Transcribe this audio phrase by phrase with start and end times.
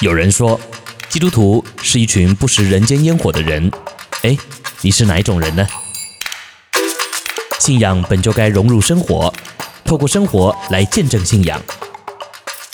[0.00, 0.60] 有人说，
[1.08, 3.70] 基督徒是一群不食人间烟火的人。
[4.22, 4.36] 哎，
[4.80, 5.64] 你是哪一种人呢？
[7.60, 9.32] 信仰本就该融入生活，
[9.84, 11.62] 透过生活来见证信仰。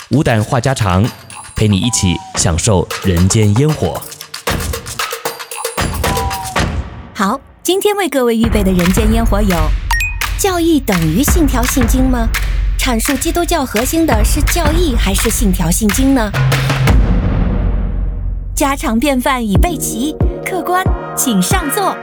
[0.09, 1.07] 无胆话家常，
[1.55, 4.01] 陪你一起享受人间烟火。
[7.13, 9.55] 好，今天为各位预备的人间烟火有：
[10.39, 12.27] 教义等于信条信经吗？
[12.79, 16.31] 阐述基督教核心的是教义还是信条信经呢？
[18.61, 20.15] 家常便饭已备齐，
[20.45, 20.85] 客官
[21.17, 21.97] 请上座。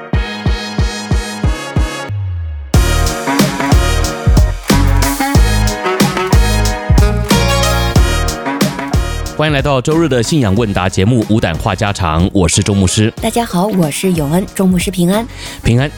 [9.37, 13.09] 欢迎来到周日的信仰问答节目《无胆话家常》，我是周牧师。
[13.23, 15.25] 大家好，我是永恩，周牧师平安，
[15.63, 15.89] 平安。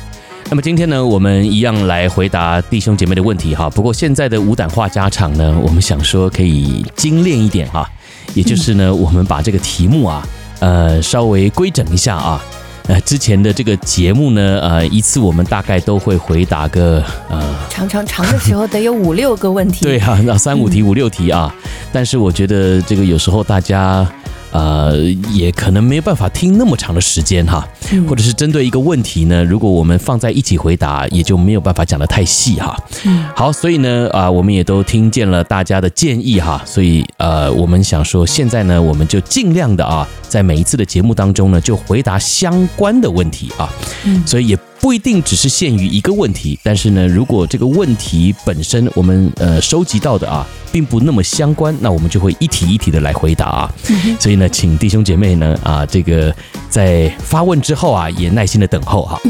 [0.51, 3.71] 那么今天呢，我们一样来回答弟兄姐妹的问题哈。
[3.71, 7.91] 不过现在的《无胆话家常》呢，我们想说可以精炼一点哈，
[8.35, 10.23] 也就是呢，我们把这个题目啊。
[10.61, 12.41] 呃，稍微规整一下啊，
[12.87, 21.53] 呃，之前的这个节目呢，呃，一次我们大概都会回答个呃，长长长的时候得有五六个问题， 对啊，那三五题五六题啊，
[21.93, 24.07] 但是我觉得这个有时候大家。
[24.53, 24.97] 呃，
[25.33, 27.67] 也可能没有办法听那么长的时间哈，
[28.09, 32.77] 或者是针对一个问题呢，如果我们放在一起回答，也就没有办法讲得太细哈。
[33.05, 43.69] 嗯，好，所以呢，啊、呃，我们也都听见了大家的建议哈，所以呃，我们想说，现在呢，我们就尽量的啊，在每一次的节目当中呢，就回答相关的问题啊，
[44.05, 44.59] 嗯，所以也。
[44.81, 53.75] 不一定只是限于一个问题，但是呢，如果这个问题本身我们呃收集到的啊，并不那么相关，那我们就会一题一题的来回答啊。
[54.19, 56.35] 所以呢，请弟兄姐妹呢啊，这个
[56.71, 59.21] 在发问之后啊，也耐心的等候哈。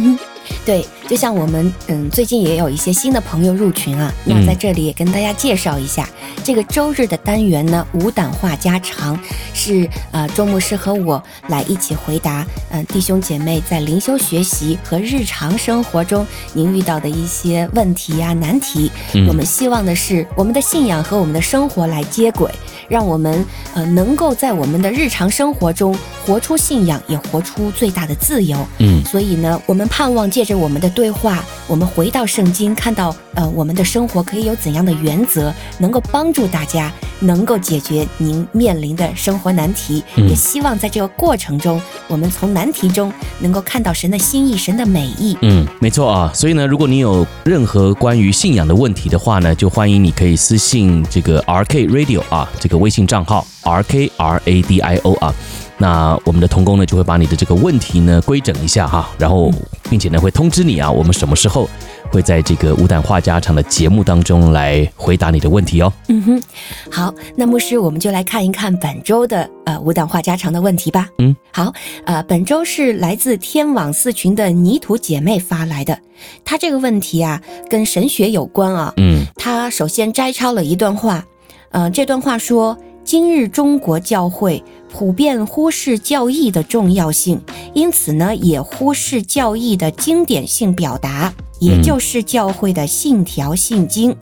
[0.64, 9.18] 对，就像我们嗯，最近也有一些新的朋友入群啊，那在这里也跟大家介绍一下，嗯、这个周日的单元呢，无胆话家常
[9.52, 18.90] 是呃周牧师和我来一起回答嗯、呃、弟兄姐妹在灵修学习和日常生活中您遇到的一些问题呀、啊、难题。
[19.14, 22.48] 嗯、我们希望的是我们的信仰和我们的生活来接轨，
[22.88, 28.56] 让我们呃能够在我们的日常生活中活出信仰，也活出最大的自由。
[28.78, 40.04] 嗯，所以呢，我们盼望借着我们的对话，我们回到圣经，看到呃，我们的生活可以有怎样的原则，能够帮助大家，能够解决您面临的生活难题。
[40.16, 45.34] 嗯、也希望在这个过程中，我们从难题中能够看到神的心意、神的美意。
[45.40, 46.30] 嗯，没错啊。
[46.34, 55.34] 所以呢，如果你有任何关于信仰的问题的话呢，就欢迎你可以私信这个 RK Radio 啊，这个微信账号 RK R A D I O 啊。
[55.80, 59.50] 那我们的童工呢，就会把你的这个问题呢规整一下哈，然后
[59.88, 61.66] 并且呢会通知你啊，我们什么时候
[62.12, 65.90] 会在这个无胆话家常的节目当中来回答你的问题哦。
[66.08, 66.42] 嗯哼，
[66.90, 71.08] 好，那牧师我们就来看一看本周的呃无胆话家常的问题吧。
[71.16, 71.72] 嗯，好，
[72.04, 75.98] 呃，本周是来自天网四群的泥土姐妹发来的，
[76.44, 78.92] 她这个问题啊跟神学有关啊。
[78.98, 81.24] 嗯，她首先摘抄了一段话，
[81.70, 82.76] 呃，这段话说。
[83.02, 84.62] 今日中国教会
[84.92, 87.40] 普遍忽视教义的重要性，
[87.72, 94.14] 因此呢，也忽视教义的经典性表达，也就是教会的信条信经。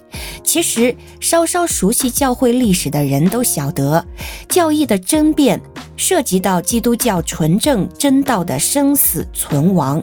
[0.44, 4.04] 其实，稍稍熟悉教会历史的人都晓得，
[4.48, 5.60] 教义的争辩
[5.96, 10.02] 涉及到基督教纯正真道的生死存亡。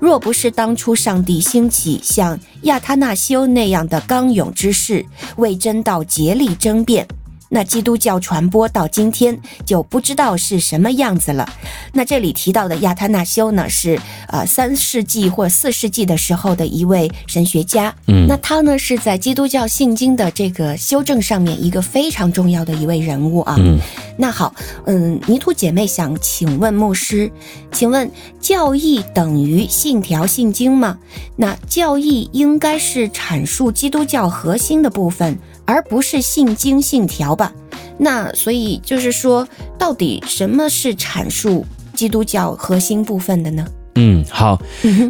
[0.00, 5.04] 若不是当初上帝兴起像亚他那修那样的刚勇之士，
[5.36, 7.06] 为真道竭力争辩。
[7.48, 11.48] 那基督教传播到今天就不知道是什么样子了。
[11.92, 17.94] 那这里提到的亚他那修呢，是呃三世纪或四世纪的时候的一位神学家。
[18.08, 23.54] 嗯，那他呢是在基督教信经的这个修正上面一个非常重要的一位人物啊。
[23.58, 23.78] 嗯，
[24.18, 24.52] 那好，
[24.86, 27.30] 嗯，泥土姐妹想请问牧师，
[27.70, 28.10] 请问
[28.40, 30.98] 教义等于信条信经吗？
[31.36, 35.38] 那教义应该是阐述基督教核心的部分。
[35.66, 37.52] 而不是信经信条吧？
[37.98, 39.48] 那所以就是说，
[39.78, 43.66] 到底什么是阐述基督教核心部分的呢？
[43.96, 44.60] 嗯，好，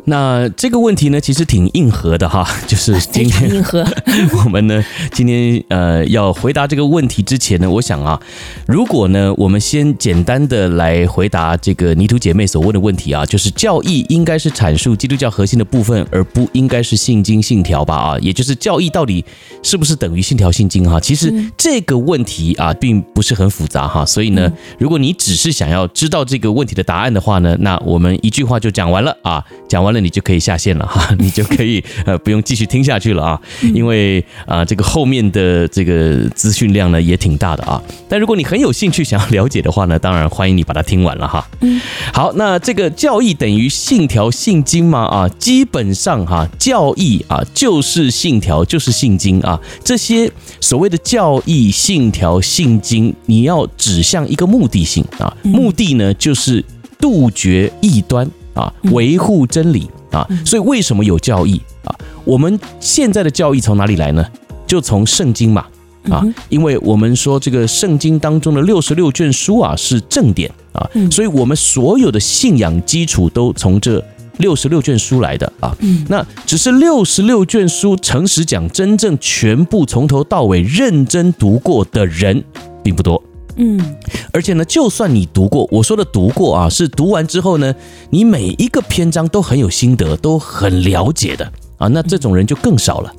[0.05, 3.83] 那这个问题呢，其实挺硬核的哈， 就是今天硬核。
[4.45, 8.21] 我们呢，今天呃要回答这个问题之前呢，我想啊，
[8.67, 17.95] 如果呢，我们先简单的来回答这个泥土姐妹所问的问题啊，就是教义应该是阐述基督教核心的部分，而不应该是信经信条吧？
[17.95, 19.25] 啊，也就是教义到底
[19.63, 21.01] 是不是等于信条信经哈？
[21.01, 28.74] 其实这个问题啊，并不是很复杂哈，所以呢，如果你只是想要知道这个问题的答案的话呢，那我们一句话就。
[28.75, 33.41] 讲完了啊，讲完了你就可以下线了哈， 你就可以呃不用继续听下去了啊，
[33.73, 37.81] 因为啊这个后面的这个资讯量呢也挺大的啊。
[38.09, 41.49] 但如果你很有兴趣想要了解的话呢，当然欢迎你把它听完了哈。
[41.61, 41.81] 嗯，
[42.13, 45.05] 好，那这个教义等于信条信经吗？
[45.05, 50.29] 啊，基本上哈，教义啊就是信条就是信经啊，这些
[50.61, 56.65] 所谓的教义、信条、信经，你要指向一个目的性啊，目的呢就是。
[57.01, 61.95] 杜绝异端啊，维护真理啊，所以为什么有教义啊？
[62.25, 64.25] 我们现在的教义从哪里来呢？
[64.67, 65.67] 就从圣经嘛
[66.11, 74.03] 啊，因为我们说这个圣经当中的六十六卷书啊是正典啊，所以我们所有的信仰基础都从这
[74.39, 75.77] 六十六卷书来的啊。
[76.09, 82.43] 那只是六十六卷书，诚实讲，真正全部从头到尾认真读过的人
[82.83, 83.23] 并不多。
[83.57, 83.97] 嗯，
[84.33, 87.75] 而且呢，就算你读过，我说的读过啊，是读完之后呢，
[88.11, 93.13] 你每一个篇章都很有心得，都很了解的啊，那这种人就更少了，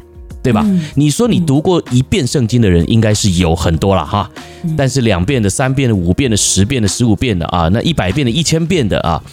[0.44, 0.66] 对吧？
[0.96, 4.30] 你说你读过一遍圣经的人，应该是有很多了哈，
[4.76, 9.24] 但是两遍的、三遍的、五遍的、十遍的、十五遍的啊，那一百遍的、一千遍的啊，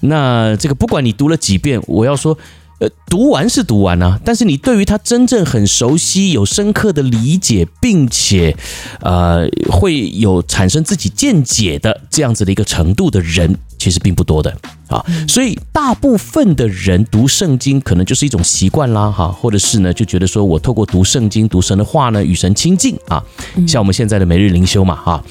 [0.00, 2.38] 那这个不管你读了几遍，我要说。
[2.82, 8.56] 呃，读完是读完啊，但是你对于他真正很熟悉、有深刻的理解，并且，
[9.02, 14.56] 呃，会有产生自己见解的这样子的一个程度的人，其实并不多的
[14.86, 15.04] 啊。
[15.26, 23.22] 所以大部分的人读圣经，可能就是一种习惯啦，哈，或者是呢，就觉得说我透过读圣经、读神的话呢，与神亲近啊，
[23.66, 25.24] 像我们现在的每日灵修嘛，哈。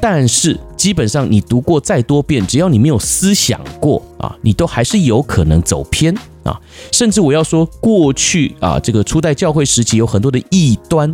[0.00, 6.14] 但是基本上你读过再多遍，只要你没有思想过啊，你都还是有可能走偏。
[6.44, 6.60] 啊，
[6.92, 11.10] 甚至我要说，过去啊，这个初代教会时期有很多的异端，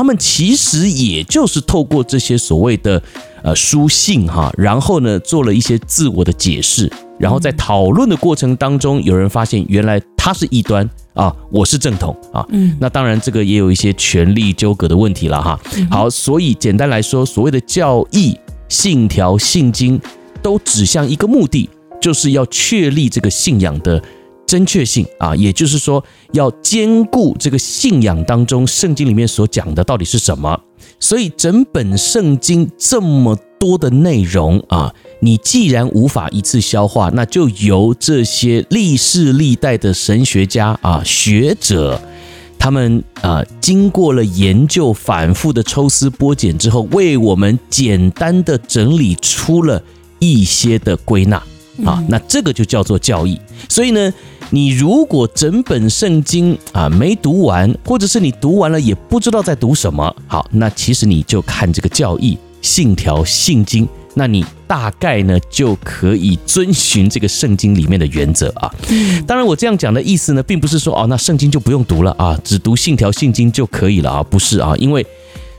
[0.00, 3.02] 他们其实也就是透过这些所谓的
[3.42, 15.60] 呃书信哈，然后呢做了一些自我的解释，然后在讨论的过程当中，有人发现原来他是异端啊，我是正统啊，嗯，那当然这个也有一些权力纠葛的问题了哈。
[15.90, 18.34] 好，所以简单来说，所谓的教义、
[18.70, 20.00] 信条、信经，
[20.40, 21.68] 都指向一个目的，
[22.00, 24.02] 就是要确立这个信仰的。
[24.50, 30.60] 正确性啊，也就是说要兼顾这个信仰当中圣经里面所讲的到底是什么。
[30.98, 42.02] 所以整本圣经这么多的内容啊，你既然无法一次消化，那就由这些历世历代的神学家啊、学者，
[42.58, 49.80] 他们啊经过了研究、反复的抽丝剥茧之后，为我们简单的整理出了
[50.18, 51.36] 一些的归纳
[51.84, 53.40] 啊，那这个就叫做教义。
[53.68, 54.12] 所以呢。
[54.52, 68.68] 你如果整本圣经啊没读完，或者是你读完了也不知道在读什么，好，那其实你就看这个教义、信条、信经，那你大概呢就可以遵循这个圣经里面的原则啊。
[69.24, 75.06] 当然，我这样讲的意思呢，并不是说哦，那圣经就不用读了啊，只读信条、信经就可以了啊，不是啊，因为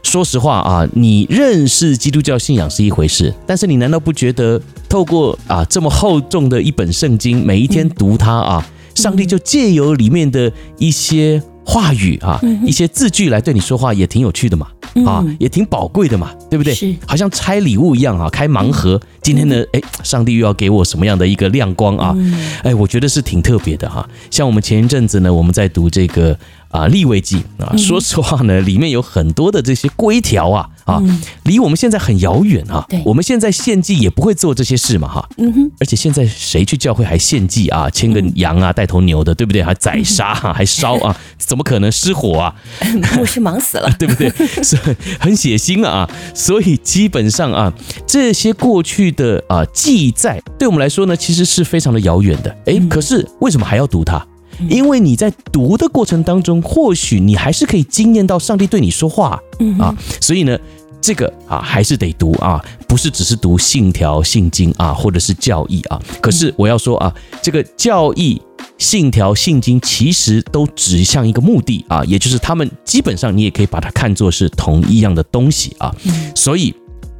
[0.03, 8.67] 说实话啊，你认识基督教信仰是一回事，但是你难道不觉得透过啊这么厚重的一本圣经，每一天读它啊？
[9.01, 14.67] 上帝就借由里面的一些话语啊，一些字句来对你说话，也挺有趣的嘛，
[15.05, 16.73] 啊，也挺宝贵的嘛，对不对？
[16.73, 19.01] 是，好像拆礼物一样啊，开盲盒。
[19.21, 22.15] 今天呢，哎，上帝又要给我什么样的一个亮光啊？
[22.63, 24.07] 哎，我觉得是挺特别的哈。
[24.29, 26.37] 像我们前一阵子呢，我们在读这个。
[26.71, 31.01] 啊，立位记啊，说实话呢，里面有很多的这些规条啊，啊，
[31.43, 32.85] 离我们现在很遥远啊。
[32.89, 35.29] 对，我们现在献祭也不会做这些事嘛，哈。
[35.37, 35.71] 嗯哼。
[35.79, 37.89] 而且现在谁去教会还献祭啊？
[37.89, 39.63] 牵个羊啊，带头牛的，对不对？
[39.63, 41.15] 还宰杀，还烧啊？
[41.37, 42.55] 怎么可能失火啊？
[43.17, 44.29] 牧师忙死了， 对不对？
[44.63, 44.77] 是
[45.19, 46.09] 很血腥啊。
[46.33, 47.73] 所以基本上啊，
[48.05, 52.55] 这些过去的啊记载，对我们来说呢，其实是非常的遥远的。
[52.65, 54.25] 哎，可是为什么还要读它？
[54.69, 59.39] 因为你在读的过程当中，或许你还是可以惊艳到上帝对你说话
[59.79, 60.55] 啊，所以呢，
[61.01, 65.99] 这个啊还是得读啊，不是只是读信条、信经啊，或者是教义啊。
[66.21, 68.41] 可是我要说啊，这个教义、
[68.77, 75.93] 信条、信经其实都指向一个目的啊，也就是他们基本上你也可以把它看作是同一样的东西啊。
[76.35, 76.73] 所以，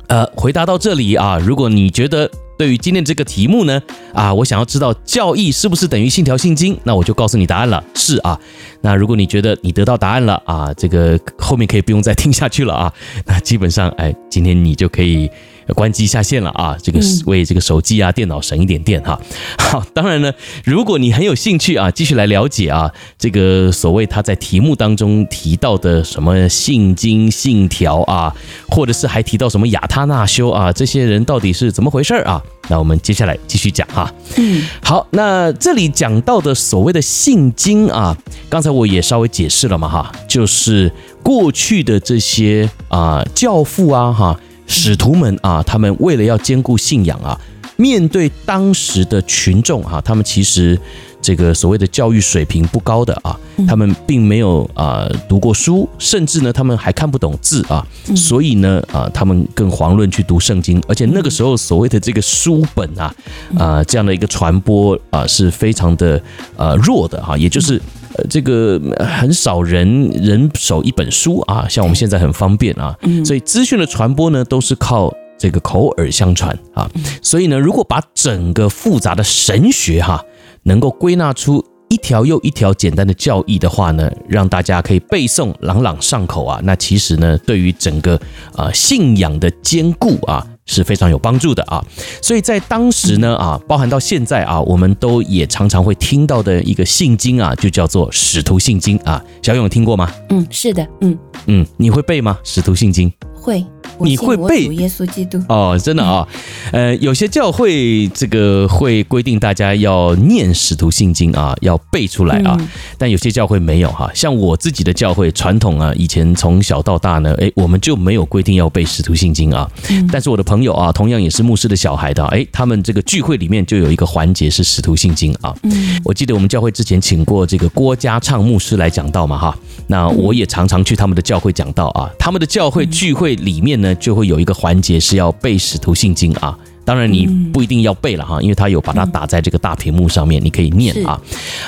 [0.07, 2.29] 呃，回答到这里啊，如果你觉得。
[2.57, 3.81] 对于今天这个题目呢，
[4.13, 6.77] 啊，我想要知道教义是不是等于信条信经？
[6.83, 8.39] 那我就告诉你答案了，是啊。
[8.81, 12.91] 那如果你觉得你得到答案了啊，这个后面可以不用再听下去了啊。
[13.25, 15.29] 那基本上，哎，今天你就可以
[15.75, 19.19] 关机下线了啊，这个为这个手机啊、电脑省一点电哈。
[19.57, 20.33] 好，当然呢，
[20.65, 28.35] 如果你很有兴趣啊，继续来了解啊，这个所谓他在题目当中提到的什么信经、信条啊，
[28.69, 32.41] 或者是还提到什么亚他那修啊，这些人到底是怎么回事啊？
[32.67, 34.13] 那我们接下来继续讲哈。
[34.37, 38.15] 嗯，好，那这里讲到的所谓的信经啊，
[38.49, 44.39] 刚才我也稍微解释了嘛哈，就是过去的这些啊教父啊哈。
[44.67, 47.37] 使徒们啊，他们为了要兼顾信仰啊，
[47.75, 50.79] 面对当时的群众啊，他们其实
[51.21, 53.37] 这个所谓的教育水平不高的啊，
[53.67, 57.85] 他们并没有啊读过书，甚至呢，他们还看不懂字啊，
[58.15, 63.13] 所以呢啊，他们更遑论去读圣经，而且那个时候所谓的这个书本啊
[63.57, 66.21] 啊这样的一个传播啊是非常的
[66.55, 67.81] 呃弱的哈，也就是。
[68.15, 76.89] 呃，这个很少人人手一本书啊，像我们现在很方便啊，所以资讯的传播呢，都是靠这个口耳相传啊。
[77.21, 80.23] 所以呢，如果把整个复杂的神学哈，
[80.63, 88.19] 能够归纳出一条又一条简单的教义的话呢，让大家可以背诵朗朗上口啊，那其实呢，对于整个
[88.55, 90.45] 啊信仰的坚固啊。
[90.65, 91.83] 是非常有帮助的啊，
[92.21, 99.21] 所以在当时呢啊，包含到现在啊，我们都也常常会听到的一个信经啊，就叫做《使徒信经》啊。
[99.41, 100.11] 小勇听过吗？
[100.29, 102.37] 嗯，是的，嗯嗯，你会背吗？
[102.47, 103.65] 《使徒信经》会。
[103.99, 105.41] 你会背耶稣基督。
[105.47, 106.27] 哦，真的啊，
[106.71, 112.57] 呃，有些教会这个会规定大家要念使徒信经啊，要背出来啊，
[112.97, 119.69] 但有些教会没有哈，像我自己的教会传统啊，以前从小到大呢，诶，我们就没有规定要背使徒信经啊，
[120.11, 125.55] 但是我的朋友啊，同样也是牧师的小孩的，诶，他们这个聚会里面就有一个环节是使徒信经啊，
[126.03, 129.57] 我记得我们教会之前请过这个郭家畅牧师来讲道嘛哈，
[129.87, 133.93] 那我也常常去他们的教会讲道啊，他们的教会聚会里面呢。
[133.95, 141.21] 就会有一个环节是要背使徒信经啊，当然你不一定要背了哈，因为他有把它打在这个大屏幕上面，你可以念啊。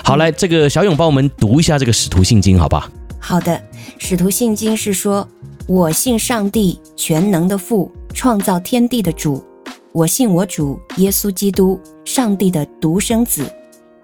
[0.03, 2.89] 好，来这个小勇帮我们读一下这个使徒信经，好吧？
[3.19, 3.61] 好的，
[3.99, 5.27] 使徒信经是说，
[5.67, 9.43] 我信上帝全能的父，创造天地的主，
[9.91, 13.45] 我信我主耶稣基督，上帝的独生子，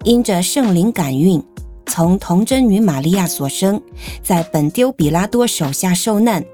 [0.04, 1.42] 因着圣灵感孕。
[1.90, 3.82] 从童贞女玛利亚所生，
[4.22, 6.44] 在本丢比拉多手下受难，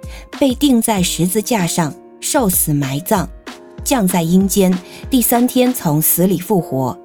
[0.41, 3.29] 被钉在十字架上，受死埋葬，
[3.85, 4.77] 降在阴间，
[5.11, 6.99] 第三天从死里复活。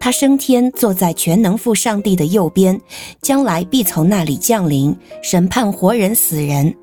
[0.00, 2.80] 他升天，坐在全能父上帝的右边，
[3.20, 6.74] 将来必从那里降临，审判活人死人。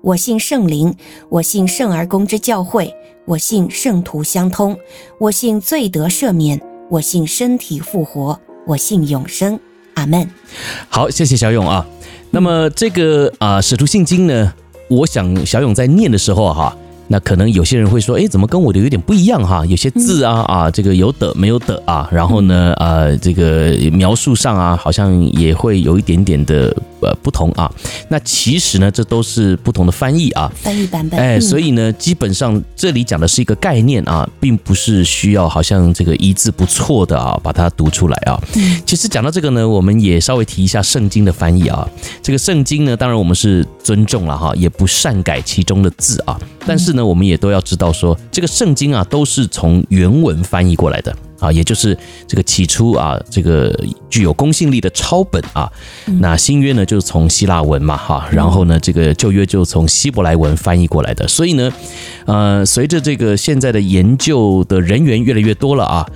[0.00, 0.94] 我信圣灵，
[1.28, 2.94] 我信圣而公之教会，
[3.26, 4.78] 我信圣徒相通，
[5.18, 9.58] 我信罪得赦免，我信身体复活，我信永生。
[9.98, 10.30] 阿门。
[10.88, 11.84] 好，谢谢小勇啊。
[12.30, 14.52] 那么这个啊，《使徒信经》呢，
[14.88, 16.76] 我想小勇在念的时候哈。
[17.10, 19.64] 那可能有些人会说，哎，怎么跟我的有点不一样哈？
[19.66, 27.70] 有些字啊啊，这个有的没有的啊，然后呢，呃，这个描述上啊，好像也会有一点点的呃不同啊。
[28.10, 31.18] 那其实呢，这都是不同的翻译啊，翻译版本。
[31.18, 38.38] 哎，所以呢，基本上这里讲的是一个概念啊，并不是需要好像这个一字不错的啊把它读出来啊。
[38.84, 41.88] 其实讲到这个呢，我们也稍微提一下圣经的翻译啊。
[42.22, 46.38] 这个圣经呢，当然我们是尊重了哈，也不擅改其中的字啊，
[46.68, 47.08] 但是呢。
[47.08, 51.96] 我们也都要知道说，说这个圣经啊，都是从原文翻译过来的啊，也就是
[52.26, 53.74] 这个起初啊，这个
[54.10, 55.72] 具有公信力的抄本啊。
[56.20, 61.26] 那新约呢，就是从希腊文嘛，哈，然后呢，这个旧约就从希伯来文翻译过来的。
[61.26, 61.72] 所以呢，
[62.26, 66.06] 呃，随着这个现在的研究的人员越来越多了啊。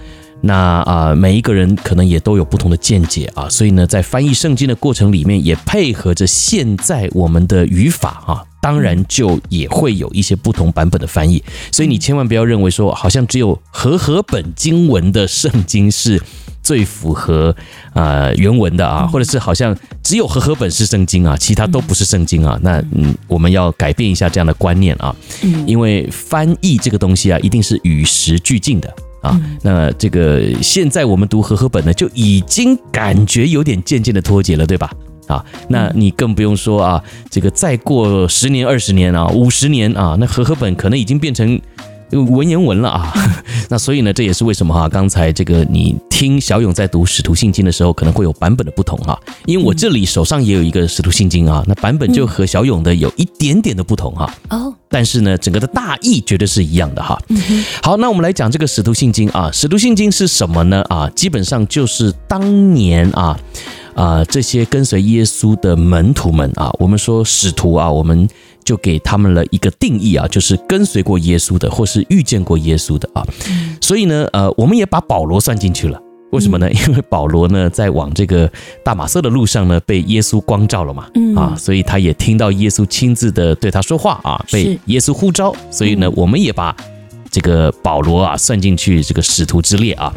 [0.42, 11.42] 那啊，每一个人可能也都有不同的见解啊，所以呢，在翻译圣经的过程里面，也配合着现在我们的语法啊，当然就也会有一些不同版本的翻译。
[11.72, 16.22] 所以你千万不要认为说，好像只有和合本经文的圣经是
[16.62, 17.54] 最符合
[17.92, 22.56] 呃原文的啊，或者是好像只有和合本是圣经啊，其他都不是圣经啊。
[22.62, 25.14] 那嗯，我们要改变一下这样的观念啊，
[25.66, 28.94] 因为翻译这个东西啊，一定是与时俱进的。
[29.22, 34.90] 啊，那这个现在我们读和合本呢，就已经感觉有点渐渐的脱节了，对吧？
[35.26, 41.60] 啊，那你更不用说啊，这个再过十年、二十年啊、五十年啊，那和合本可能已经变成
[42.10, 43.12] 文言文了啊。
[43.70, 54.34] 那所以呢，这也是为什么哈，刚才这个你听小勇在读《使徒信经》的时候，可能会有版本的不同哈，因为我这里手上也有一个《使徒信经》啊，那版本就和小勇的有一点点的不同哈。
[54.50, 54.74] 哦。
[54.90, 57.18] 但是呢，整个的大意绝对是一样的哈。
[57.82, 60.84] 好，那我们来讲这个《使徒信经》啊，《使徒信经》是什么呢？
[60.90, 63.34] 啊，基本上就是当年啊
[63.94, 68.28] 啊这些跟随耶稣的门徒们啊，我们说使徒啊，我们
[68.64, 73.26] 就给他们了一个定义啊，就是跟随过耶稣的，或是遇见过耶稣的啊。
[73.80, 76.00] 所以呢，呃，我们也把保罗算进去了。
[76.30, 76.70] 为什么呢？
[76.72, 78.50] 因为保罗呢，在往这个
[78.82, 81.06] 大马色的路上呢，被耶稣光照了嘛，
[81.36, 85.54] 啊，所以他也听到耶稣亲自的对他说话啊，被耶稣呼召。
[85.70, 86.74] 所以呢，我们也把
[87.30, 90.10] 这个保罗啊算进去这个使徒之列啊。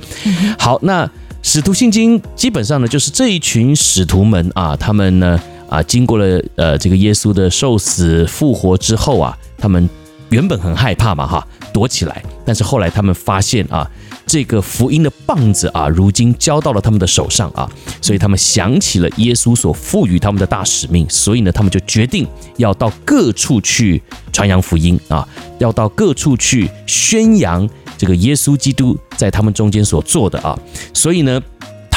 [0.58, 1.10] 好，那
[1.48, 5.40] 使徒信经基本上呢，就是这一群使徒们啊，他们呢。
[5.68, 9.90] 啊，经过了呃这个耶稣的受死复活之后啊，他们
[10.30, 12.24] 原本很害怕嘛哈，躲起来。
[12.46, 13.90] 但是后来他们发现啊，
[14.26, 17.70] 这个福音的棒子啊，如今交到了他们的手上啊，
[18.02, 22.28] 所以他们想起了耶稣所赋予他们的大使命，所以呢，他们就决定
[22.58, 24.02] 要到各处去
[24.32, 25.28] 传扬福音啊，
[25.60, 30.58] 要到各处去宣扬这个耶稣基督在他们中间所做的啊，
[30.94, 31.42] 所以呢。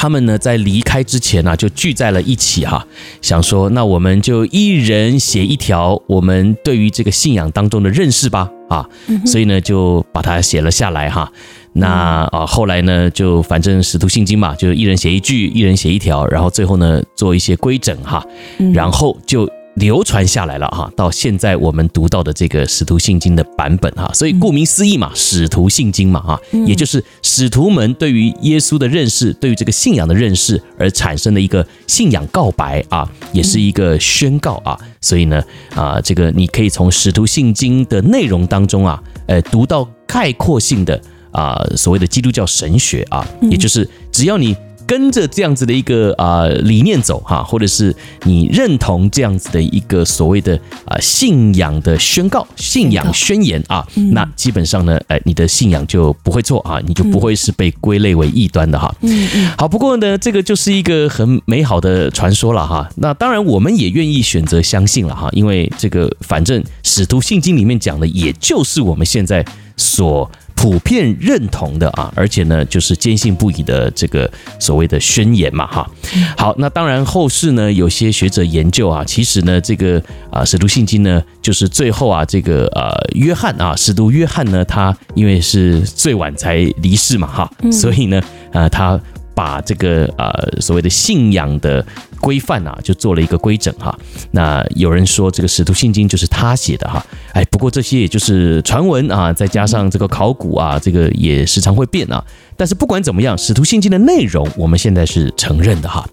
[0.00, 2.86] 他们呢，在离开之前呢，就聚在了一起哈，
[3.20, 8.88] 想说，那我们就一人写一条我们对于这个信仰当中的认识吧啊，
[9.26, 11.32] 所以呢，就把它写了下来哈。
[11.72, 18.24] 那啊，后来呢，就反正使徒信经嘛，就一人写一句，一人写一条，然后最后呢，做一些规整哈，
[18.72, 19.50] 然后就。
[19.78, 34.78] 流传下来了哈，到现在我们读到的这个使徒信经的版本哈，所以顾名思义嘛，使徒信经嘛哈，也就是使徒们对于耶稣的认识，对于这个信仰的认识而产生的一个信仰告白啊，也是一个宣告啊。
[35.00, 35.42] 所以呢
[35.74, 44.56] 啊，这个你可以从使徒信经的内容当中啊，呃，读到概括性的啊所谓的基督教神学啊，也就是只要你。
[44.88, 58.90] 跟着这样子的一个啊、呃、理念走哈，或者是你认同这样子的一个所谓的啊、呃、信仰的宣告、信仰宣言啊，那基本上呢，哎，你的信仰就不会错啊，你就不会是被归类为异端的哈。
[59.02, 59.50] 嗯嗯。
[59.58, 62.88] 好，不过呢，这个就是一个很美好的传说了哈。
[62.96, 69.44] 那当然，我们也愿意选择相信了哈，因为这个反正使徒信经里面讲的，也就是我们现在
[69.76, 70.30] 所。
[70.60, 75.88] 普遍认同的啊，而且呢，就是坚信不疑的这个所谓的宣言嘛，哈。
[76.36, 88.20] 好，那当然后世呢，有些学者研究啊，其实呢，这个啊，使徒信经呢，就是最后啊，这个呃，约翰啊，使徒约翰呢，他因为是最晚才离世嘛，哈，所以呢，
[88.52, 89.00] 啊，他。
[89.38, 91.84] 把这个呃所谓的信仰的
[92.20, 93.96] 规范啊，就做了一个规整哈。
[94.32, 102.24] 那有人说这个《使徒信经》就是他写的哈，哎，不过这些也就是传闻啊，再加上这个考古啊，这个也时常会变啊。
[102.56, 106.04] 但是不管怎么样，《使徒信经》的内容我们现在是承认的哈。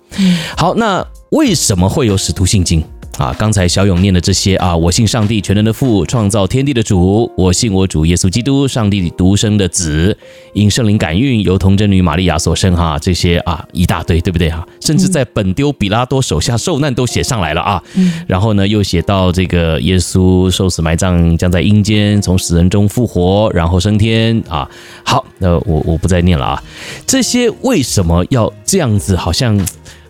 [0.56, 2.80] 好，那为什么会有《使徒信经》？
[3.18, 10.18] 啊，刚才小勇念的这些啊，我信上帝全能的父，创造天地的主；我信我主耶稣基督，上帝独生的子，
[10.54, 12.76] 因圣灵感孕，由童贞女玛利亚所生。
[12.76, 14.68] 哈，这些啊一大堆，对不对哈？
[14.82, 17.82] 甚至在本丢比拉多手下受难都写上来了啊。
[18.28, 24.70] 然后呢，又写到这个耶稣受死埋葬，将在阴间从死人中复活，然后升天啊。
[25.04, 26.64] 好，那我我不再念了啊。
[27.08, 29.16] 这些为什么要这样子？
[29.16, 29.60] 好像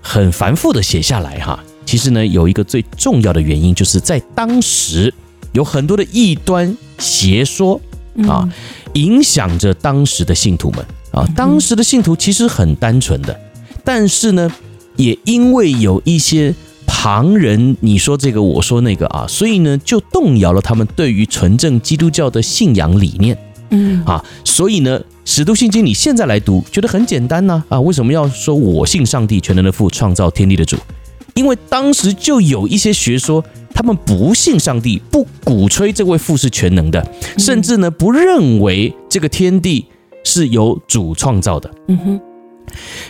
[0.02, 1.64] 很繁复的写下来哈。
[1.86, 5.14] 其实呢，有一个最重要的原因，就是在当时
[5.54, 7.80] 有很多的异端邪说
[8.28, 8.50] 啊，
[8.94, 11.26] 影响着当时的信徒们啊。
[11.36, 13.40] 当时的信徒其实很单纯的，
[13.84, 14.52] 但是呢，
[14.96, 16.54] 也因为有一些
[16.88, 23.38] 旁人你说这个我说那个啊，所以呢，就动摇了他们对于纯正基督教的信仰理念。
[23.72, 30.78] 嗯啊，所以呢，《使徒信经》你现在来读，觉得很简单呢啊，为什么要说我信上帝全能的父，创造天地的主？
[31.36, 33.44] 因为当时就有一些学说，
[33.74, 37.06] 他们不信上帝，不鼓吹这位父是全能的，
[37.38, 39.86] 甚至呢不认为这个天地
[40.24, 41.70] 是由主创造的。
[41.90, 42.22] 嗯哼，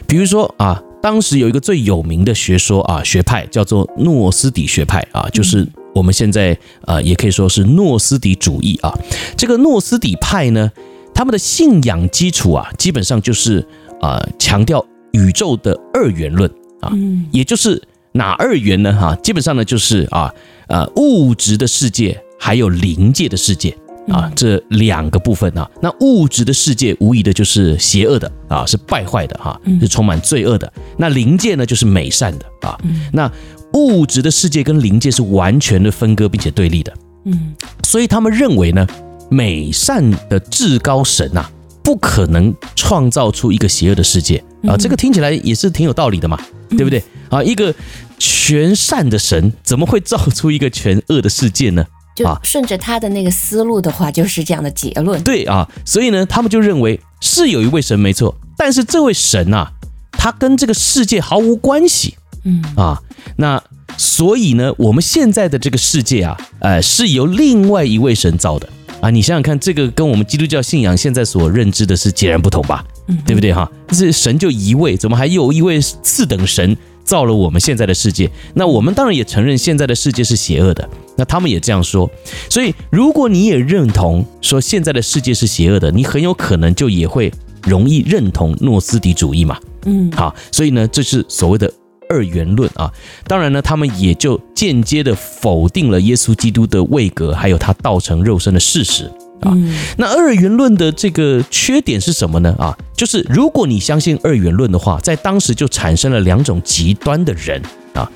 [0.07, 6.57] 比如说啊，当时有一个最有名的学说啊，学派叫做诺斯底学派啊，就是我们现在
[6.87, 8.91] 呃也可以说是诺斯底主义啊。
[9.37, 10.71] 这个诺斯底派呢，
[11.13, 13.63] 他们的信仰基础啊，基本上就是
[14.01, 16.49] 啊强调宇宙的二元论
[16.81, 16.91] 啊，
[17.31, 17.79] 也就是。
[18.15, 18.93] 哪二元呢？
[18.93, 20.33] 哈，基本上呢就是啊，
[20.67, 23.75] 呃，物质的世界还有灵界的世界
[24.07, 25.69] 啊，这两个部分啊。
[25.81, 30.71] 那物质的世界无疑的就是邪恶的啊，是败坏的哈，是充满罪恶的。
[30.97, 32.79] 那灵界呢就是美善的啊。
[33.11, 33.29] 那
[33.73, 36.93] 物质的世界跟灵界是完全的分割并且对立的。
[37.25, 38.87] 嗯，所以他们认为呢，
[39.29, 41.45] 美善的至高神呐，
[41.83, 44.77] 不可能创造出一个邪恶的世界啊。
[44.77, 47.03] 这个听起来也是挺有道理的嘛，对不对？
[47.29, 47.75] 啊，一个。
[48.17, 51.85] 全善的神怎么会造出一个全恶的世界呢？
[52.15, 55.21] 就顺着他的那个思路的话，就是这样的结论。
[55.23, 59.69] 对啊，所以呢，他们就认为是有一位神没错，但是这位神啊，
[60.13, 62.15] 他跟这个世界毫无关系。
[62.45, 63.01] 嗯啊，
[63.35, 63.61] 那
[63.97, 68.69] 所以呢，我们现在的这个世界啊，呃，是由另外一位神造的
[69.01, 69.09] 啊。
[69.09, 72.85] 你想想看，这个跟我们基督教信仰现在所认知的是截然不同吧？
[73.07, 73.69] 嗯，对不对哈？
[73.89, 78.29] 这神就一位，怎么还有一位次等神造了我们现在的世界？
[78.55, 80.89] 那我们当然也承认现在的世界是邪恶的。
[81.15, 82.09] 那他们也这样说。
[82.49, 87.31] 所以，如果你也认同说现在的世界是邪恶的，你很有可能就也会
[87.63, 89.57] 容易认同诺斯底主义嘛。
[89.85, 91.71] 嗯，好，所以呢，这是所谓的。
[92.07, 92.93] 二元论啊，
[93.25, 99.55] 当然呢，他们也就间接的否定了耶稣基督的位格，还有他道成肉身的事实啊。
[99.97, 102.55] 那二元论的这个缺点是什么呢？
[102.57, 107.61] 啊，就是如果你相信二元论的话，在当时就产生了两种极端的人
[107.93, 108.09] 啊。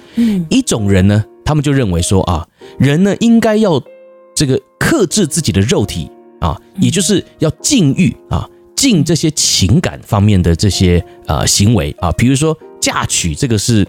[0.49, 3.81] 一种人呢，他们就认为说啊，人呢应该要
[4.35, 12.57] 这个克制自己的肉体啊，也就是要禁欲啊，禁这些情感方面的这些呃行为啊，比如说。
[12.81, 13.85] 嫁娶这个是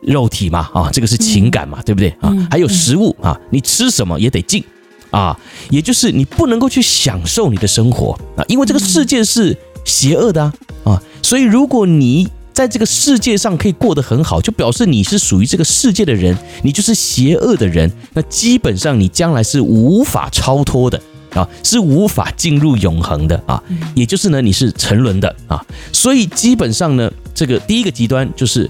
[0.00, 2.32] 肉体嘛啊，这个是情感嘛，对不对啊？
[2.48, 4.62] 还有食物啊，你吃什么也得禁
[5.10, 5.38] 啊，
[5.70, 10.52] 也就是你不能够去享受你的生活啊，因为这个世界是邪恶的啊
[10.84, 21.00] 啊，所以如果你在这个世界上可以过得很好，就表示你是属于这个世界的人，你就是邪恶的人，那基本上你将来是无法超脱的
[21.34, 23.62] 啊，是无法进入永恒的啊，
[23.94, 27.10] 也就是呢，你是沉沦的啊，所以基本上呢。
[27.38, 28.68] 这个第一个极端就是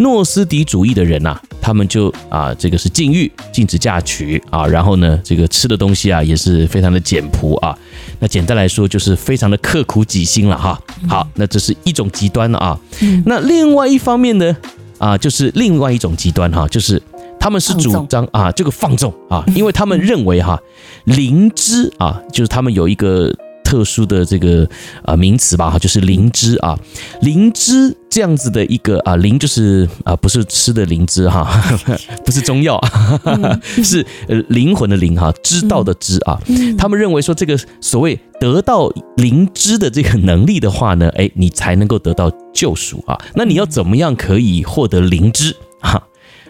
[0.00, 7.76] 诺斯底主义的人呐、啊，他们就啊，这个是禁欲，禁止嫁娶啊，然后呢，这个吃的东西啊也是非常的简朴啊。
[8.18, 10.80] 那简单来说就是非常的刻苦己心了哈。
[11.06, 12.80] 好，那这是一种极端了啊。
[13.26, 14.56] 那另外一方面呢，
[14.98, 17.00] 啊，就是另外一种极端哈，就是
[17.38, 20.58] 他们是主张啊这个放纵啊，因为他们认为哈
[21.04, 23.30] 灵芝啊，就是他们有一个。
[23.70, 24.68] 特殊的这个
[25.04, 26.76] 啊名词吧哈，就是灵芝啊，
[27.22, 31.48] 灵芝这样子的一个啊灵就是啊不是吃的灵芝哈，
[32.26, 32.74] 不是中药
[33.22, 36.36] 啊， 是呃灵魂的灵哈，知道的知啊。
[36.76, 43.16] 他们认为说这个所谓得到灵芝的这个能力的话呢，哎，你才能够得到救赎啊。
[43.36, 46.02] 那你要怎么样可以获得灵芝哈？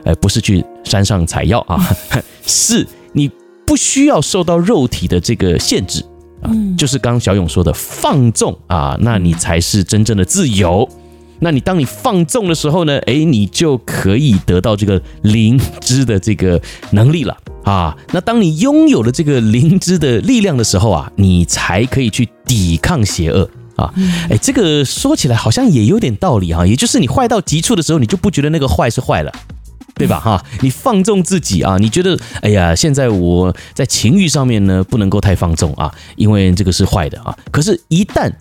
[0.04, 1.78] 哎，不是去山上采药啊，
[2.46, 3.30] 是你
[3.66, 6.02] 不需要受到肉体的这个限制。
[6.42, 10.88] 啊，就是刚小勇说的放纵啊，那你才是真正的自由。
[11.42, 17.96] 那你当你放纵的时候呢，哎，你就可以得到这个灵知的这个能力了啊。
[18.12, 23.90] 那当你拥有了这个灵知的力量的时候啊，你才可以去抵抗邪恶啊。
[24.28, 29.32] 哎，这个说起来好像也有点道理哈，也就是你坏到极处的时候，你就不觉得那个坏是坏了。
[29.94, 30.18] 对吧？
[30.18, 37.36] 哈，你放纵自己啊，你觉得哎呀，现在我在情欲上面呢，不能够太放纵啊，因为这个是坏的啊。
[37.50, 38.32] 可是，一旦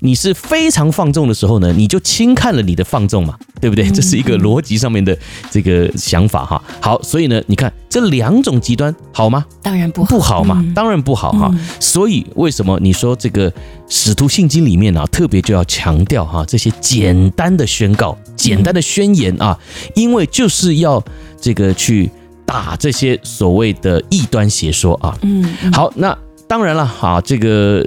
[0.00, 3.88] 你是非常放纵的时候呢，你就轻看了你的放纵嘛，对不对？
[3.90, 5.16] 这是一个逻辑上面的
[5.50, 6.62] 这个想法哈。
[6.80, 9.44] 好，所以呢，你看这两种极端好吗？
[9.62, 11.54] 当然不好，不好嘛，当然不好哈。
[11.78, 13.52] 所以为什么你说这个
[13.88, 19.58] 使徒信经里面啊，特别就要强调哈这些简单的宣告、简单的宣言啊，
[19.94, 21.02] 因为就是要
[21.40, 22.10] 这个去
[22.46, 25.14] 打这些所谓的异端邪说啊。
[25.22, 26.16] 嗯，好，那
[26.48, 27.84] 当然了哈，这个。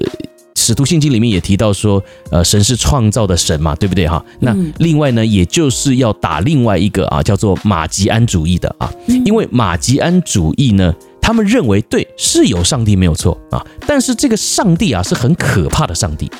[0.55, 4.23] 使徒信经里面也提到说，呃，神是创造的神嘛，对不对哈？
[4.39, 8.91] 那另外呢，也就是要打另外一个啊，叫做马吉安主义的啊，
[9.25, 16.31] 因为马吉安主义呢，他们认为对是有上帝没有错啊，但是这个上帝啊是很可怕的上帝，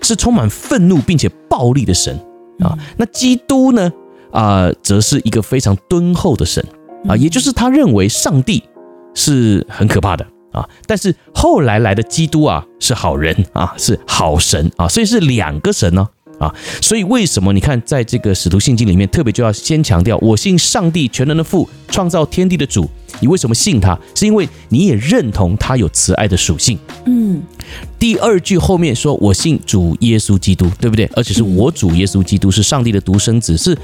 [0.00, 2.18] 是充满愤怒并且暴力的神
[2.60, 2.76] 啊。
[2.96, 3.92] 那基督呢
[4.32, 6.64] 啊，则是一个非常敦厚的神
[7.06, 8.62] 啊，也就是他认为上帝
[9.14, 10.26] 是很可怕的。
[10.52, 16.08] 啊，但是后来来的基督啊是好人啊，是好神啊，所以是两个神呢
[16.38, 22.88] 啊，所以为什么你看在这个使徒信经里面特别就要先强调，我信上帝全能的父，创造天地的主。
[23.20, 23.98] 你为什么信他？
[24.14, 26.78] 是因为你也认同他有慈爱的属性。
[27.04, 27.42] 嗯，
[27.98, 31.04] 第二句后面说我信主耶稣基督，对不对？
[31.14, 33.76] 而且是我主耶稣基督是上帝的独生子，是。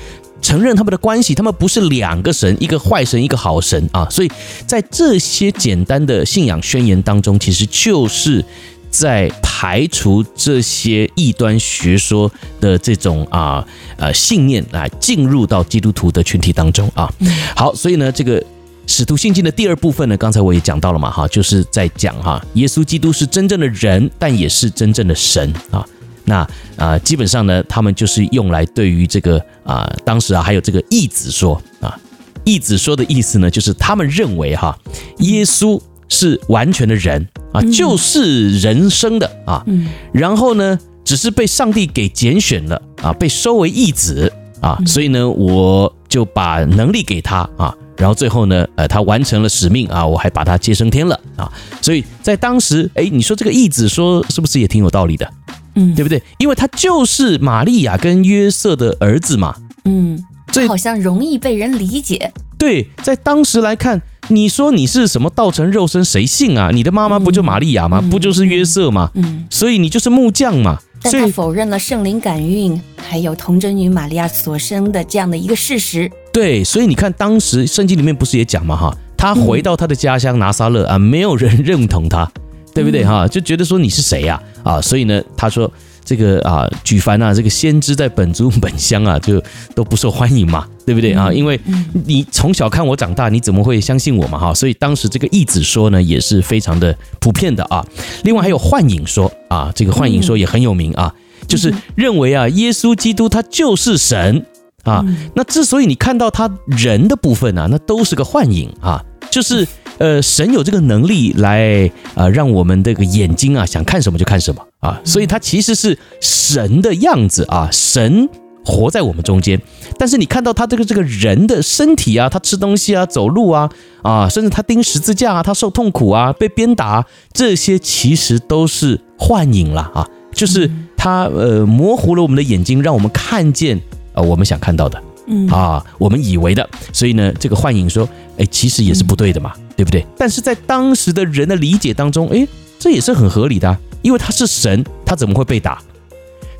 [0.42, 4.06] 承认他们的关系，他们不是两个神，一个坏神，一个好神啊！
[4.10, 4.30] 所以
[4.66, 8.44] 在这些简单的信仰宣言当中，其实就是
[8.90, 17.12] 在排除这些异端学说的这种啊呃信念，来进入到基督徒的群体当中啊。
[17.56, 18.40] 好，所以呢，这个
[18.86, 25.84] 使徒信经的第二部分呢，刚才我也讲到了嘛，哈，就是在讲哈，耶稣基督是真正的人，但也是真正的神啊。
[26.28, 31.98] 那啊、基本上呢，他们就是用来对于这个啊、呃，当时啊还有这个义子说啊，
[32.44, 34.78] 义子说的意思呢，就是他们认为哈，
[35.18, 39.64] 耶稣是完全的人啊，就是人生的啊，
[40.12, 51.52] 然后呢，只是被上帝给拣选了啊，被收为义子啊，所以呢，我就把能力给他啊，然后最后呢，呃，他完成了使命啊，我还把他接升天了啊。
[51.82, 55.28] 所以在当时，哎，你说这个义子说是不是也挺有道理的？
[55.76, 56.20] 嗯，对不对？
[56.38, 59.54] 因为他就是玛利亚跟约瑟的儿子嘛。
[59.84, 60.18] 嗯，
[60.50, 62.32] 这好像容易被人理解。
[62.58, 66.70] 对，在当时来看，你说你是什么道成肉身，谁信啊？
[66.72, 68.00] 你的妈妈不就玛利亚吗？
[68.02, 69.10] 嗯、不就是约瑟吗？
[69.14, 70.78] 嗯，所以你就是木匠嘛。
[71.02, 76.10] 但他否认了圣灵感孕，还有童贞女玛利亚所生的这样的一个事实。
[76.32, 82.28] 对，所以你看，当时圣经里面不是也讲嘛，哈，他回到他的家乡拿撒勒啊，没有人认同他，
[82.74, 83.28] 对不对哈？
[83.28, 84.42] 就觉得说你是谁呀？
[84.55, 85.70] 啊，所以呢，他说。
[86.08, 89.42] 这个啊，举凡啊，这个先知在本族本乡啊， 就
[89.74, 91.32] 都不受欢迎嘛，对不对啊？
[91.32, 91.60] 因为
[92.04, 94.38] 你从小看我长大，你怎么会相信我嘛？
[94.38, 97.84] 哈，所以当时这个义子说呢，也是非常的普遍的啊。
[98.22, 101.12] 另外还有幻影说啊，这个幻影说也很有名啊，
[101.48, 104.46] 就是认为啊，耶稣基督他就是神
[104.84, 105.04] 啊。
[105.34, 109.66] 那之所以你看到他人的部分啊，那都是个幻影啊，就是。
[109.98, 118.28] 呃，神有这个能力来啊、呃，让我们这个眼睛啊想看什么就看什么啊，所以它其实是神的样子啊，神
[118.64, 119.60] 活在我们中间。
[119.98, 123.70] 但是你看到他这个这个人的身体啊，他吃东西啊，走路啊，
[124.02, 133.78] 啊，甚至他钉十字架啊，他受痛苦啊，被鞭打，这些其实都是幻影了啊，就是他呃模糊了我们的眼睛，让我们看见
[134.12, 135.02] 啊、呃、我们想看到的。
[135.28, 140.04] 嗯啊，我们以为的，所以呢，这个幻影说，哎，其实也是不对的嘛，嗯、对不对？
[140.16, 145.82] 但是在当时的人的理解当中，诶，这也是很合理的、啊，因为他是神，他怎么会被打？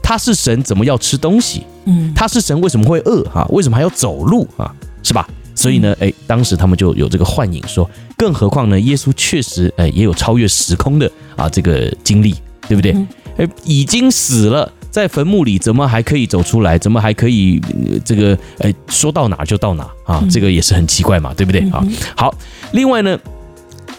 [0.02, 1.62] 他是神，怎么要吃东西？
[1.86, 3.24] 嗯，他是神，为什么会饿？
[3.30, 4.46] 啊，为什么还要走路？
[4.56, 5.28] 啊，是吧？
[5.54, 12.34] 所以呢，诶，当时他们就有这个幻影说，更何况呢，耶稣确实，诶，也有超越时空的啊这个经历，
[12.68, 12.94] 对不对？
[13.38, 14.70] 诶，已经死了。
[14.96, 16.78] 在坟墓里怎么还可以走出来？
[16.78, 17.60] 怎么还可以
[18.02, 20.24] 这个哎说到哪就到哪啊？
[20.30, 21.84] 这个也是很奇怪嘛，对不对啊？
[22.16, 22.34] 好，
[22.72, 23.18] 另外呢，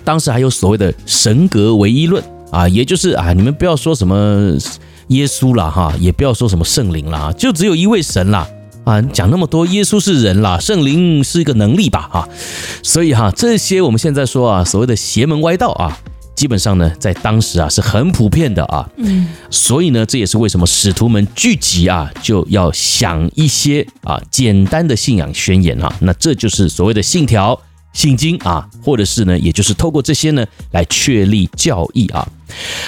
[0.04, 4.58] 当时还有所谓的神格唯一论啊，也就是啊，你们不要说什么
[5.10, 8.48] 耶稣了哈，也不要说什么圣灵了啊，就只有一位神啦
[8.84, 12.28] 啊，讲那么多，耶稣是人啦，圣灵是一个能力吧哈，
[12.82, 15.96] 所以哈，这些我们现在说啊，所谓的邪门歪道啊。
[16.38, 27.60] 基本上呢，在当时啊是很普遍的啊，嗯，所以呢，这也是为什么使徒们聚集啊，就要想一些啊简单的信仰宣言啊，那这就是所谓的信条。
[27.98, 32.30] 信经啊，或者是呢，也就是透过这些呢来确立教义啊。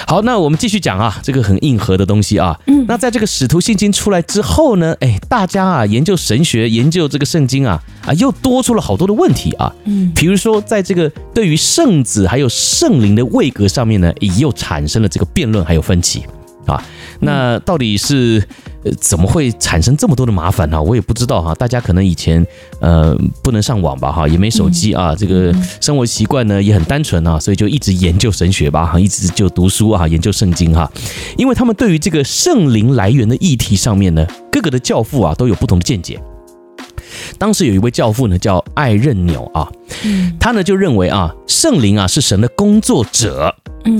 [0.06, 2.56] 好，那我们继续讲啊，这个很硬核的东西啊。
[2.68, 9.74] 嗯，那在这个使徒信经出来之后呢，哎，大家啊研究神学，研究这个圣经啊，啊又多出了好多的问题啊。
[9.86, 16.22] 嗯，比如说在这个对于圣子还有圣灵的位格上面呢，也又产生了这个辩论还有分歧
[16.66, 16.80] 啊。
[17.18, 18.46] 那到底是？
[18.82, 20.82] 呃，怎么会产生这么多的麻烦呢？
[20.82, 21.54] 我也不知道哈。
[21.54, 22.46] 大家可能以前
[22.80, 30.90] 呃不能上网吧哈，也没手机啊，这个生活习惯呢也很单纯啊，所以就一直研究神学吧哈， 一直就读书啊，研究圣经哈。
[31.36, 36.18] 因为他们对于这个圣灵来源的议题上面呢，各个的教父啊都有不同的见解。
[37.36, 39.68] 当时有一位教父呢叫艾任纽啊，
[40.38, 43.54] 他呢就认为啊，圣灵啊是神的工作者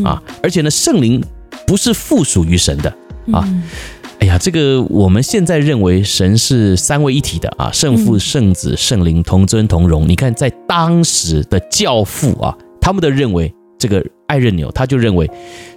[0.04, 1.22] 啊，而且呢圣灵
[1.66, 2.90] 不是附属于神的
[3.32, 3.46] 啊。
[4.20, 10.06] 哎呀，这个我们现在认为神是三位一体的啊，圣父、圣子、圣灵同尊同荣。
[10.06, 15.28] 你看，在当时的教父啊，他们的认为，这个艾任纽他就认为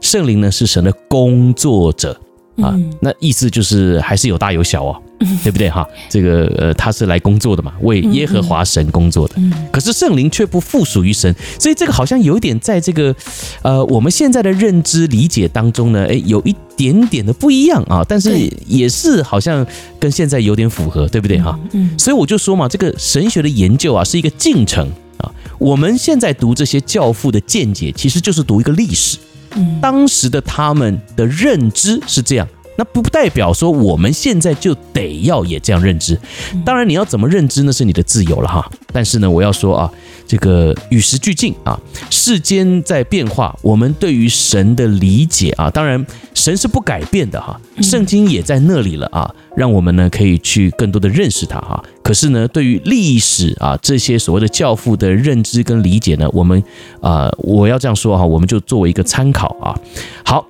[0.01, 2.19] 圣灵呢是神的工作者
[2.57, 5.01] 啊，那意思就是还是有大有小哦。
[5.41, 5.87] 对不对哈？
[6.09, 9.35] 这个呃，他是来工作的嘛，为耶和华神工作的。
[9.71, 13.15] 可是圣灵却不附属于神，所以这个好像有一点在这个
[13.61, 18.03] 呃我们现在的认知理解当中呢，诶，有一点点的不一样啊。
[18.07, 18.31] 但是
[18.67, 19.65] 也是好像
[19.97, 21.57] 跟现在有点符合，对不对哈？
[21.71, 21.97] 嗯。
[21.97, 24.85] 所以我就说嘛，这个神学的研究啊是一个进程
[25.17, 25.31] 啊。
[25.57, 29.17] 我们现在读这些教父的见解，其实就是读一个历史。
[29.55, 29.79] 嗯。
[29.79, 32.45] 当时的他们的认知是这样。
[32.75, 36.19] 那不代表说我们现在就得要也这样认知，
[36.65, 38.69] 当然你要怎么认知那是你的自由了哈。
[38.91, 39.91] 但是呢，我要说啊，
[40.27, 51.83] 这个与时俱进啊，世间在变化，我们对于神的理解啊，当然神是不改变的哈，圣经也在那里了啊，让我们呢可以去更多的认识它哈。
[52.03, 56.63] 可是呢，对于历史啊这些所谓的教父的认知跟理解呢，我们
[57.01, 59.77] 啊，我要这样说哈，我们就作为一个参考啊，
[60.25, 60.47] 好。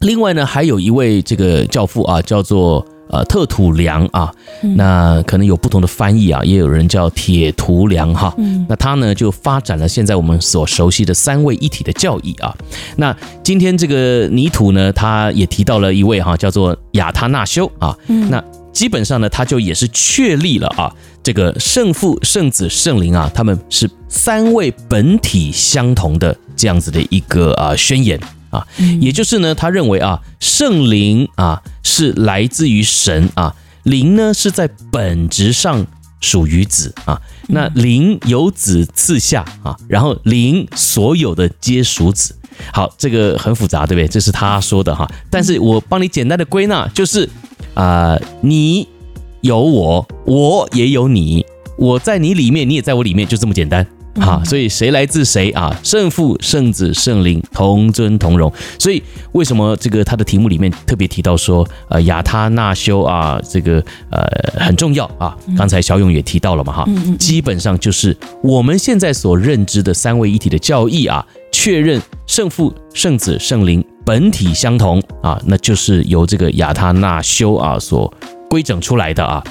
[0.00, 4.32] 另外呢，还有一位这个教父啊，叫做呃特土良啊，
[4.76, 8.32] 那可能有不同的翻译啊，也有人叫铁图良哈。
[8.68, 12.54] 那他呢就发展了现在我们所熟悉的三位一体的教义啊。
[12.96, 17.96] 那今天这个泥土呢，他也提到了一位哈，叫做亚他那修啊。
[18.06, 28.66] 那基本上呢，他就也是确立了啊，这个圣父、圣子、圣灵啊，他们是三位本体相同的这样子的一个啊宣言啊，
[29.00, 35.86] 也就是呢，他认为啊，圣灵啊是来自于神啊，灵呢是在本质上
[36.20, 42.34] 属于子啊，那灵由子赐下啊，然后灵所有的皆属子。
[42.72, 44.08] 好，这个很复杂，对不对？
[44.08, 47.24] 这是他说的哈，但是我帮你简单的归纳，就是
[47.74, 48.88] 啊、呃，你
[49.42, 53.86] 有我，我也有你，我在你里面，你也在我里面，就这么简单。
[54.20, 55.74] 哈，所以谁来自谁啊？
[55.82, 58.52] 圣父、圣子、圣灵同尊同荣。
[58.78, 59.02] 所以
[59.32, 64.26] 为什么这个他的题目里面特别提到说，呃，亚他那修啊，这个呃
[64.58, 65.36] 很重要啊。
[65.56, 78.12] 刚才小勇也提到了嘛，哈，基本上就是我们现在所认知的三位一体的教义啊，确认圣父、圣子、圣灵本体相同啊，那就是由这个亚他那修啊所。
[78.48, 79.42] 规整出来的啊，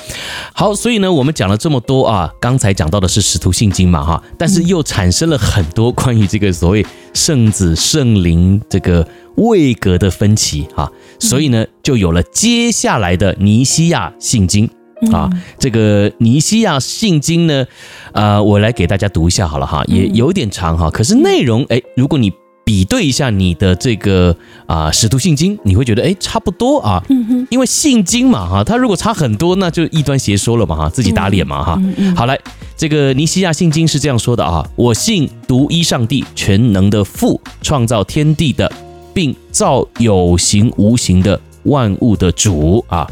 [0.53, 14.69] 好，所以呢，我们讲了这么多啊，刚才讲到的是使徒信经嘛哈，但是又产生了很多关于这个所谓圣子圣灵这个位格的分歧啊，所以呢，就有了接下来的尼西亚信经
[15.11, 15.29] 啊，
[15.59, 17.65] 这个尼西亚信经呢，
[18.13, 22.33] 呃，我来给大家读一下好了哈，也有点长哈，可是内容哎，如果你。
[22.67, 31.77] 比对一下你的这个啊、呃《使徒信经》，你会觉得哎差不多啊，嗯哼，因为信经嘛哈，它如果差很多，那就异端邪说了嘛哈，自己打脸嘛哈。
[31.79, 32.37] 嗯嗯、好来，
[32.75, 38.69] 这个尼西亚信经是这样说的啊：我信独一上帝，全能的父，创造天地的，
[39.13, 43.09] 并造有形无形的万物的主啊。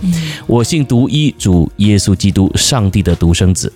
[0.47, 3.71] 我信独一主耶稣基督，上帝的独生子，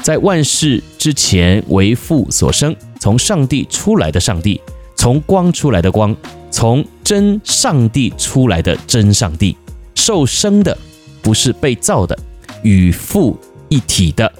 [0.00, 4.58] 在万事之前为父所生，从上帝出来的上帝。
[5.00, 6.14] 从光出来的光，
[6.50, 9.56] 从真上帝出来的真上帝，
[9.94, 10.76] 受生的，
[11.22, 12.14] 不是被造的，
[12.62, 13.34] 与父
[13.70, 14.30] 一体的，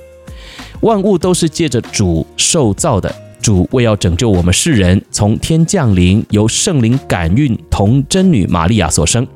[0.83, 3.11] 万物都是借着主受造的。
[3.41, 9.27] 主为要拯救我们世人，从天降临，由圣灵感孕，童真女玛利亚所生，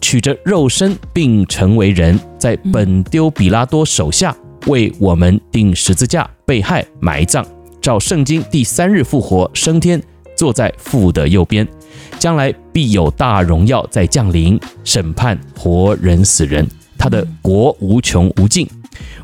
[0.00, 4.34] 取着肉身，并成为人，在本丢比拉多手下，
[4.68, 7.44] 为我们钉十字架，被害埋葬，
[7.82, 10.02] 照圣经第三日复活升天。
[10.40, 11.68] 坐在父的右边，
[12.18, 18.66] 将来必有大荣耀在降临，审判活人死人，他的国无穷无尽。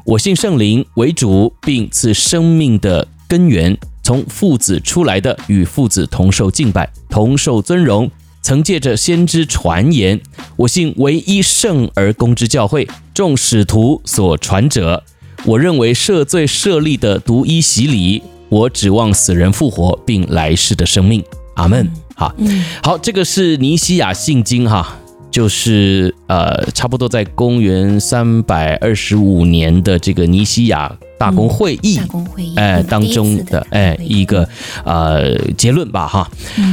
[0.04, 8.10] 我信圣灵为主，并赐生命的根源，从父子出来的，与父子同受敬拜，同受尊荣。
[8.42, 10.20] 曾借着先知传言，
[10.56, 15.02] 我信唯一圣而公之教会，众使徒所传者。
[15.46, 18.22] 我认为赦罪设立的独一洗礼。
[18.48, 21.22] 我指望死人复活，并来世的生命。
[21.54, 21.88] 阿门。
[22.14, 22.34] 好，
[22.82, 24.96] 好，这个是尼西亚信经哈，
[25.30, 34.48] 就是呃，差不多在公元三百二十五年的这个尼西亚大公会议，大公会议哎当中的哎一个
[34.84, 36.30] 呃结论吧哈。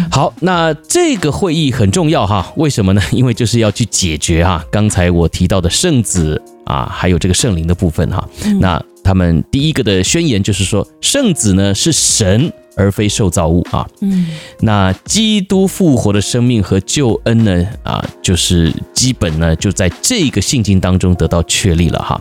[0.09, 3.01] 好，那这个会议很重要哈，为什么呢？
[3.11, 8.25] 因为就是要去解决哈刚才我提到的圣子啊，还有这个圣灵的部分哈。
[8.61, 13.85] 那他们第一个的宣言就是说，圣子呢是神而非受造物啊。
[13.99, 14.27] 嗯，
[14.61, 22.19] 那基督复活的生命和救恩呢啊，就是基本呢就在这个信经当中得到确立了哈。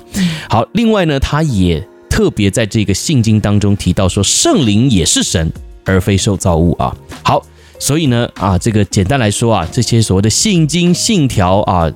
[0.51, 5.51] 好，另外呢，他也特别在这个信经当中提到说，圣灵也是神
[5.85, 6.95] 而非受造物啊。
[7.23, 7.41] 好，
[7.79, 11.89] 所以呢啊，这个简单来说啊，这些所谓的信经信条啊，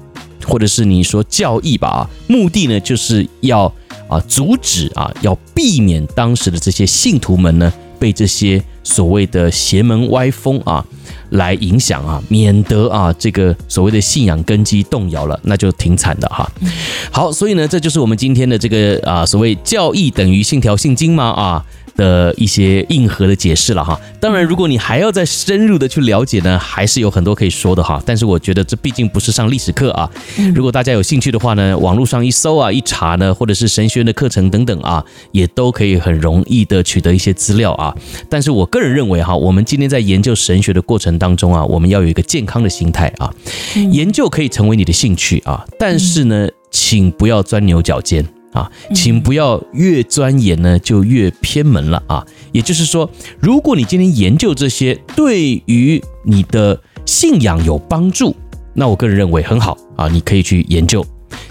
[0.46, 3.70] 或者是你说教义吧啊，目的呢就是要。
[4.09, 10.85] 啊，阻止啊，要避免当时的这些信徒们呢，被这些所谓的邪门歪风啊
[11.31, 16.51] 来影响啊，免得啊这个所谓的信仰根基动摇了，那就挺惨的哈。
[17.11, 21.25] 好，所以呢，这就是我们今天的这个啊所谓教义等于信条信经吗？
[21.25, 21.64] 啊。
[21.97, 28.01] 的一些硬核的解释了哈，当然，如果你还要再深入的去了解呢，还是有很多可以说的哈。
[28.05, 30.09] 但是我觉得这毕竟不是上历史课啊。
[30.55, 37.95] 如果大家有兴趣的话呢，网络上一搜啊，一查呢，或者是神学院的课程等等啊，也都可以很容易的取得一些资料啊。
[38.29, 43.33] 但是我个人认为哈，我们今天在研究神学的过程当中啊，我们要有一个健康的心态啊。
[43.91, 48.36] 研究可以成为你的兴趣啊，但是呢，请不要钻牛角尖。
[48.57, 52.25] 啊，请不要越钻研呢就越偏门了啊！
[52.53, 58.35] 也就是说，如果你今天研究这些对于你的信仰有帮助，
[58.73, 61.05] 那我个人认为很好啊，你可以去研究。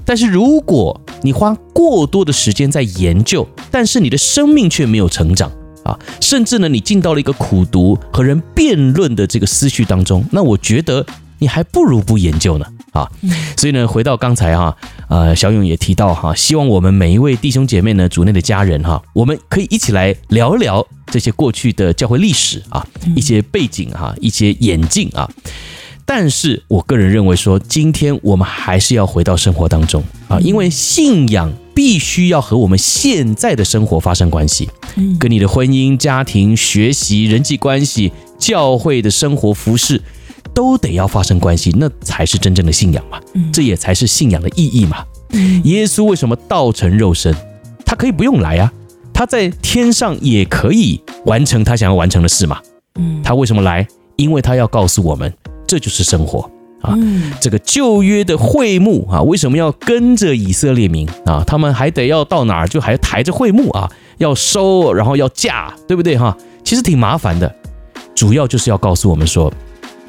[0.04, 5.52] 但是如果你花过多的时间在研究，但是你的生命却没有成长
[5.84, 11.06] 啊，甚至呢你进到了一个苦读和人辩论的这个思绪当中，那我觉得
[11.38, 13.08] 你还不如不研究呢啊！
[13.56, 14.76] 所以呢，回到刚才哈。
[15.08, 22.86] 呃，小勇也提到哈，希望我们每一位弟兄姐妹呢，主内的家人哈，我们可以一起来聊一聊这些过去的教会历史啊，
[23.16, 25.30] 一些背景哈，一些演进啊。
[26.08, 34.70] 但是我个人认为说，今天我们还是要回到生活当中啊，因为信仰必须要和我们现在的生活发生关系，
[35.20, 40.02] 跟你的婚姻、家庭、学习、人际关系、教会的生活、服事。
[40.56, 43.20] 都得要发生关系，那才是真正的信仰嘛。
[43.54, 45.06] 这也才是信仰的意义嘛。
[45.66, 47.36] 耶稣为什么道成肉身？
[47.86, 48.72] 他可以不用来啊，
[49.14, 52.60] 他在天上也可以完成他想要完成的事嘛。
[53.24, 53.86] 他为什么来？
[54.16, 55.32] 因为他要告诉我们，
[55.68, 56.50] 这就是生活
[56.82, 56.98] 啊。
[57.42, 61.44] 这个旧约的会幕啊，为什么要跟着以色列民啊？
[61.46, 66.36] 他们还得要到哪儿就还抬着会幕啊，要收，然后要架，对不对哈？
[66.64, 67.54] 其实挺麻烦的，
[68.16, 69.54] 主要就是要告诉我们说。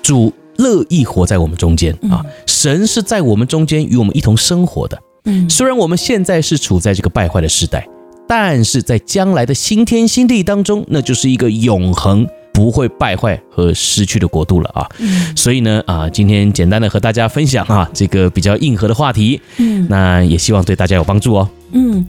[0.07, 2.25] 主乐意活在我们中间啊！
[2.47, 4.97] 神是在我们中间与我们一同生活的。
[5.25, 7.85] 嗯，虽然我们现在是处在这个败坏的时代，
[8.29, 14.89] 但是在将来的新天新地当中，那就是一个永恒不会败坏和失去的国度了啊！
[15.35, 21.51] 所以呢啊，今天简单的和大家分享啊这个比较硬核的话题，嗯，那也希望对大家有帮助哦。
[21.73, 22.07] 嗯。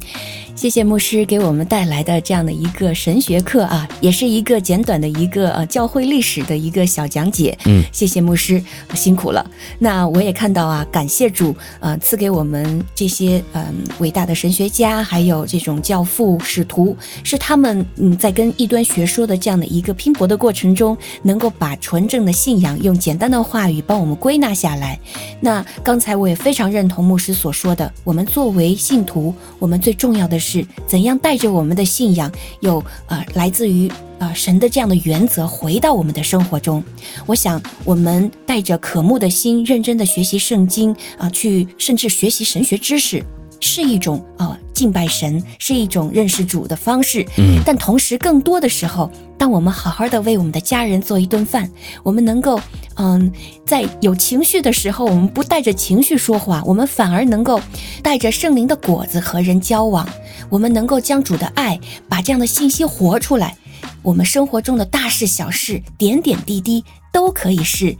[0.56, 7.56] 谢谢牧师给我们带来的这样的一个神学课啊，也是一个简短的一个呃教会历史的一个小讲解。
[7.66, 8.60] 嗯，谢谢牧师，
[8.96, 9.46] 辛苦了。
[9.78, 25.00] 那我也看到啊，感谢主，呃，赐给我们这些嗯、呃、伟大的神学家，还有这种教父使徒，是他们嗯在跟异端学说的这样的一个拼搏的过程中，能够把纯正的信仰用简单的话语帮我们归纳下来。
[25.40, 30.66] 那刚才我也非常认同牧师所说的，我们作为信徒，我们最重要的是。
[30.88, 32.32] 怎样带着我们的信仰，
[32.62, 36.84] 有呃来自于呃神的这样的原则回到我们的生活中？
[37.26, 43.24] 我想，我们带着渴慕的心，认真的学习圣经啊、去甚至学习神学知识。
[43.60, 47.26] 是一种啊、呃、敬拜神，是一种认识主的方式。
[47.38, 51.70] 嗯，但同时更多的时候，当我们好好的为我们的家人做一顿饭，
[52.04, 52.60] 我们能够
[52.96, 53.32] 嗯，
[53.66, 57.60] 在有情绪的时候，我们不带着情绪说话，我们反而能够
[58.02, 60.08] 带着圣灵的果子和人交往。
[60.50, 63.58] 我们能够将主的爱，把这样的信息活出来。
[64.02, 67.96] 我们生活中的大事小事，点点滴滴都可以是。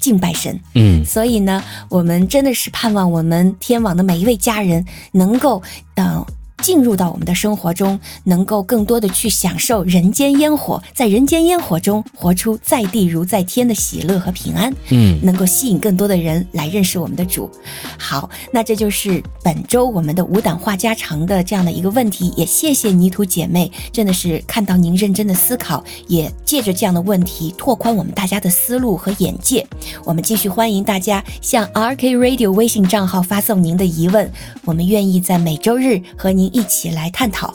[0.00, 5.62] 敬拜神，嗯，所以呢，我们真的是盼望我们天网的每一位家人能够
[5.94, 6.06] 等。
[6.06, 6.26] 呃
[6.62, 14.74] 进入到我们的生活中，能够更多的去享受人间烟火，在人间烟火中活出在地如在天的喜乐和平安。
[14.90, 17.48] 嗯，能够吸引更多的人来认识我们的主。
[17.96, 22.32] 好，那这就是本周我们的无党话家常的这样的一个问题。
[22.36, 29.64] 也谢谢泥土姐妹，真的是看到您认真的思考，也借着这样的问题拓宽我们大家的思路和眼界。
[30.04, 34.30] 我们继续欢迎大家向 RK Radio 微信账号发送您的疑问，
[34.64, 36.47] 我们愿意在每周日和您。
[36.48, 37.54] 一起来探讨。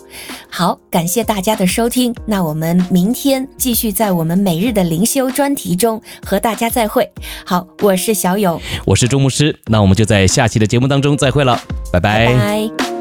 [0.50, 2.14] 好，感谢大家的收听。
[2.26, 7.10] 那我们明天继续在我们每日的灵修专题中和大家再会。
[7.46, 9.58] 好，我是小勇，我是周牧师。
[9.66, 11.60] 那我们就在下期的节目当中再会了，
[11.92, 12.28] 拜拜。
[12.28, 12.93] 拜拜。